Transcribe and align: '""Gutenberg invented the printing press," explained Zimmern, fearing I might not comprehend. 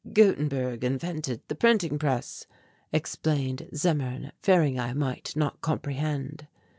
'""Gutenberg 0.15 0.83
invented 0.83 1.43
the 1.47 1.53
printing 1.53 1.99
press," 1.99 2.47
explained 2.91 3.69
Zimmern, 3.75 4.31
fearing 4.41 4.79
I 4.79 4.93
might 4.93 5.35
not 5.35 5.61
comprehend. 5.61 6.47